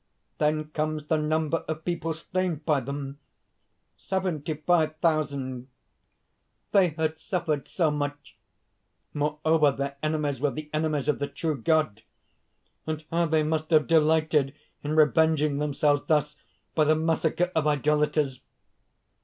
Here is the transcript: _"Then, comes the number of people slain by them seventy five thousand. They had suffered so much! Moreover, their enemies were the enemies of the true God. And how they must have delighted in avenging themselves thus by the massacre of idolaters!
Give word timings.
_"Then, 0.39 0.69
comes 0.71 1.05
the 1.05 1.15
number 1.17 1.57
of 1.67 1.85
people 1.85 2.15
slain 2.15 2.55
by 2.55 2.79
them 2.79 3.19
seventy 3.95 4.55
five 4.55 4.95
thousand. 4.97 5.67
They 6.71 6.87
had 6.87 7.19
suffered 7.19 7.67
so 7.67 7.91
much! 7.91 8.35
Moreover, 9.13 9.71
their 9.71 9.97
enemies 10.01 10.39
were 10.39 10.49
the 10.49 10.71
enemies 10.73 11.07
of 11.07 11.19
the 11.19 11.27
true 11.27 11.55
God. 11.61 12.01
And 12.87 13.05
how 13.11 13.27
they 13.27 13.43
must 13.43 13.69
have 13.69 13.85
delighted 13.85 14.55
in 14.81 14.97
avenging 14.97 15.59
themselves 15.59 16.01
thus 16.07 16.35
by 16.73 16.85
the 16.85 16.95
massacre 16.95 17.51
of 17.53 17.67
idolaters! 17.67 18.41